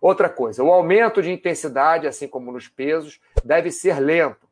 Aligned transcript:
Outra 0.00 0.28
coisa, 0.28 0.62
o 0.62 0.72
aumento 0.72 1.20
de 1.20 1.30
intensidade, 1.30 2.06
assim 2.06 2.28
como 2.28 2.52
nos 2.52 2.68
pesos, 2.68 3.20
deve 3.44 3.70
ser 3.70 3.98
lento. 3.98 4.48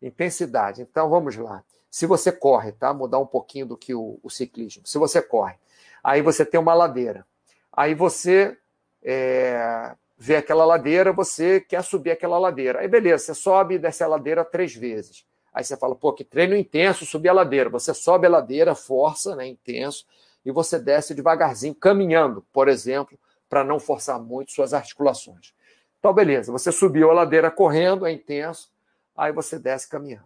Intensidade. 0.00 0.82
Então 0.82 1.08
vamos 1.08 1.36
lá. 1.36 1.62
Se 1.90 2.06
você 2.06 2.32
corre, 2.32 2.72
tá? 2.72 2.92
Mudar 2.92 3.18
um 3.18 3.26
pouquinho 3.26 3.66
do 3.66 3.76
que 3.76 3.94
o, 3.94 4.18
o 4.22 4.30
ciclismo. 4.30 4.82
Se 4.86 4.98
você 4.98 5.22
corre, 5.22 5.54
aí 6.02 6.20
você 6.22 6.44
tem 6.44 6.58
uma 6.58 6.74
ladeira. 6.74 7.24
Aí 7.72 7.94
você 7.94 8.56
é, 9.02 9.94
vê 10.18 10.36
aquela 10.36 10.64
ladeira, 10.64 11.12
você 11.12 11.60
quer 11.60 11.82
subir 11.84 12.10
aquela 12.10 12.38
ladeira. 12.38 12.80
Aí 12.80 12.88
beleza, 12.88 13.26
você 13.26 13.34
sobe 13.34 13.74
e 13.74 13.78
desce 13.78 14.02
a 14.02 14.08
ladeira 14.08 14.44
três 14.44 14.74
vezes. 14.74 15.24
Aí 15.52 15.62
você 15.62 15.76
fala, 15.76 15.94
pô, 15.94 16.12
que 16.12 16.24
treino 16.24 16.56
intenso 16.56 17.04
subir 17.04 17.28
a 17.28 17.32
ladeira. 17.32 17.68
Você 17.68 17.92
sobe 17.92 18.26
a 18.26 18.30
ladeira, 18.30 18.74
força, 18.74 19.36
né, 19.36 19.46
intenso, 19.46 20.06
e 20.44 20.50
você 20.50 20.78
desce 20.78 21.14
devagarzinho, 21.14 21.74
caminhando, 21.74 22.44
por 22.52 22.68
exemplo, 22.68 23.18
para 23.52 23.62
não 23.62 23.78
forçar 23.78 24.18
muito 24.18 24.50
suas 24.50 24.72
articulações. 24.72 25.52
Então, 26.00 26.10
beleza, 26.14 26.50
você 26.50 26.72
subiu 26.72 27.10
a 27.10 27.12
ladeira 27.12 27.50
correndo, 27.50 28.06
é 28.06 28.10
intenso, 28.10 28.70
aí 29.14 29.30
você 29.30 29.58
desce 29.58 29.86
caminhando. 29.86 30.24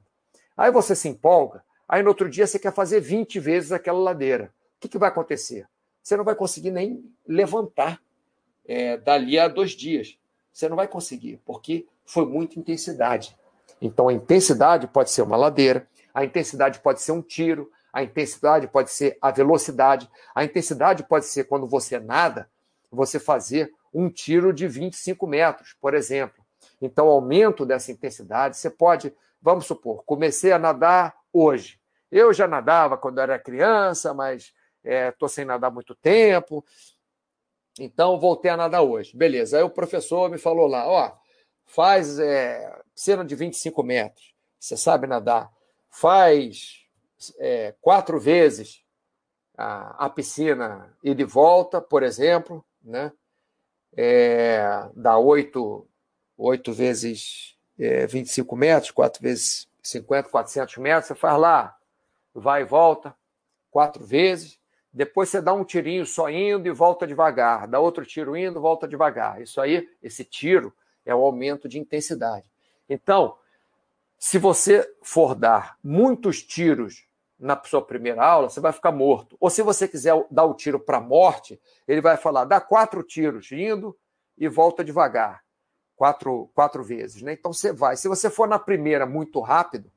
Aí 0.56 0.70
você 0.70 0.94
se 0.94 1.08
empolga, 1.08 1.64
aí 1.88 2.04
no 2.04 2.10
outro 2.10 2.30
dia 2.30 2.46
você 2.46 2.56
quer 2.56 2.72
fazer 2.72 3.00
20 3.00 3.40
vezes 3.40 3.72
aquela 3.72 3.98
ladeira. 3.98 4.52
O 4.76 4.80
que, 4.80 4.88
que 4.88 4.96
vai 4.96 5.08
acontecer? 5.08 5.66
Você 6.00 6.16
não 6.16 6.22
vai 6.22 6.36
conseguir 6.36 6.70
nem 6.70 7.04
levantar 7.26 8.00
é, 8.64 8.96
dali 8.96 9.40
a 9.40 9.48
dois 9.48 9.72
dias. 9.72 10.16
Você 10.52 10.68
não 10.68 10.76
vai 10.76 10.86
conseguir, 10.86 11.40
porque 11.44 11.84
foi 12.04 12.26
muita 12.26 12.60
intensidade. 12.60 13.36
Então, 13.82 14.06
a 14.06 14.12
intensidade 14.12 14.86
pode 14.86 15.10
ser 15.10 15.22
uma 15.22 15.36
ladeira, 15.36 15.88
a 16.14 16.24
intensidade 16.24 16.78
pode 16.78 17.02
ser 17.02 17.10
um 17.10 17.22
tiro, 17.22 17.72
a 17.92 18.04
intensidade 18.04 18.68
pode 18.68 18.92
ser 18.92 19.18
a 19.20 19.32
velocidade, 19.32 20.08
a 20.32 20.44
intensidade 20.44 21.02
pode 21.02 21.26
ser 21.26 21.42
quando 21.48 21.66
você 21.66 21.98
nada, 21.98 22.48
você 22.96 23.20
fazer 23.20 23.72
um 23.92 24.10
tiro 24.10 24.52
de 24.52 24.66
25 24.66 25.26
metros, 25.26 25.74
por 25.80 25.94
exemplo. 25.94 26.44
Então, 26.80 27.06
aumento 27.06 27.64
dessa 27.64 27.92
intensidade, 27.92 28.56
você 28.56 28.68
pode, 28.68 29.14
vamos 29.40 29.66
supor, 29.66 30.02
comecei 30.04 30.52
a 30.52 30.58
nadar 30.58 31.14
hoje. 31.32 31.80
Eu 32.10 32.32
já 32.32 32.46
nadava 32.46 32.96
quando 32.96 33.20
era 33.20 33.38
criança, 33.38 34.12
mas 34.12 34.52
estou 34.84 35.26
é, 35.26 35.30
sem 35.30 35.44
nadar 35.44 35.70
muito 35.70 35.94
tempo. 35.94 36.64
Então, 37.78 38.18
voltei 38.18 38.50
a 38.50 38.56
nadar 38.56 38.82
hoje. 38.82 39.16
Beleza. 39.16 39.58
Aí 39.58 39.62
o 39.62 39.70
professor 39.70 40.30
me 40.30 40.38
falou 40.38 40.66
lá, 40.66 40.88
ó, 40.88 41.12
faz 41.66 42.18
é, 42.18 42.80
piscina 42.94 43.24
de 43.24 43.34
25 43.34 43.82
metros. 43.82 44.34
Você 44.58 44.76
sabe 44.76 45.06
nadar. 45.06 45.50
Faz 45.90 46.86
é, 47.38 47.74
quatro 47.80 48.18
vezes 48.18 48.82
a, 49.56 50.06
a 50.06 50.10
piscina 50.10 50.94
e 51.02 51.14
de 51.14 51.24
volta, 51.24 51.80
por 51.80 52.02
exemplo, 52.02 52.64
né? 52.86 53.12
É, 53.96 54.88
dá 54.94 55.18
8, 55.18 55.86
8 56.38 56.72
vezes 56.72 57.56
é, 57.78 58.06
25 58.06 58.56
metros, 58.56 58.90
4 58.90 59.22
vezes 59.22 59.68
50, 59.82 60.28
400 60.28 60.76
metros, 60.78 61.06
você 61.06 61.14
faz 61.14 61.38
lá, 61.38 61.76
vai 62.34 62.62
e 62.62 62.64
volta, 62.64 63.14
quatro 63.70 64.04
vezes, 64.04 64.58
depois 64.92 65.28
você 65.28 65.40
dá 65.42 65.52
um 65.52 65.64
tirinho 65.64 66.06
só 66.06 66.30
indo 66.30 66.66
e 66.66 66.72
volta 66.72 67.06
devagar, 67.06 67.68
dá 67.68 67.78
outro 67.78 68.04
tiro 68.04 68.36
indo, 68.36 68.60
volta 68.60 68.88
devagar. 68.88 69.42
Isso 69.42 69.60
aí, 69.60 69.88
esse 70.02 70.24
tiro, 70.24 70.74
é 71.04 71.14
o 71.14 71.22
aumento 71.22 71.68
de 71.68 71.78
intensidade. 71.78 72.50
Então, 72.88 73.36
se 74.18 74.38
você 74.38 74.90
for 75.02 75.34
dar 75.34 75.76
muitos 75.84 76.42
tiros 76.42 77.06
na 77.38 77.60
sua 77.64 77.82
primeira 77.82 78.24
aula, 78.24 78.48
você 78.48 78.60
vai 78.60 78.72
ficar 78.72 78.92
morto. 78.92 79.36
Ou 79.38 79.50
se 79.50 79.62
você 79.62 79.86
quiser 79.86 80.14
dar 80.30 80.44
o 80.44 80.54
tiro 80.54 80.80
para 80.80 80.98
a 80.98 81.00
morte, 81.00 81.60
ele 81.86 82.00
vai 82.00 82.16
falar: 82.16 82.44
dá 82.44 82.60
quatro 82.60 83.02
tiros 83.02 83.50
indo 83.52 83.96
e 84.38 84.48
volta 84.48 84.84
devagar, 84.84 85.42
quatro, 85.94 86.50
quatro 86.54 86.82
vezes. 86.82 87.22
Né? 87.22 87.32
Então 87.32 87.52
você 87.52 87.72
vai. 87.72 87.96
Se 87.96 88.08
você 88.08 88.30
for 88.30 88.48
na 88.48 88.58
primeira 88.58 89.06
muito 89.06 89.40
rápido 89.40 89.90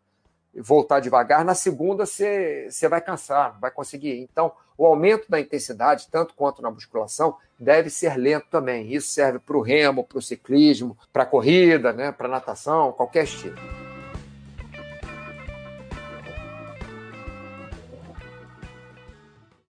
e 0.54 0.62
voltar 0.62 1.00
devagar, 1.00 1.46
na 1.46 1.56
segunda 1.56 2.06
você, 2.06 2.68
você 2.70 2.88
vai 2.88 3.02
cansar, 3.02 3.54
não 3.54 3.60
vai 3.60 3.72
conseguir. 3.72 4.20
Então, 4.20 4.52
o 4.78 4.86
aumento 4.86 5.30
da 5.30 5.40
intensidade, 5.40 6.08
tanto 6.10 6.34
quanto 6.34 6.62
na 6.62 6.72
musculação, 6.72 7.36
deve 7.60 7.90
ser 7.90 8.16
lento 8.16 8.48
também. 8.50 8.94
Isso 8.94 9.10
serve 9.10 9.40
para 9.40 9.58
o 9.58 9.62
remo, 9.62 10.06
para 10.06 10.18
o 10.18 10.22
ciclismo, 10.22 10.98
para 11.12 11.24
a 11.24 11.26
corrida, 11.26 11.92
né? 11.92 12.12
para 12.12 12.30
natação, 12.30 12.94
qualquer 12.94 13.26
estilo. 13.26 13.79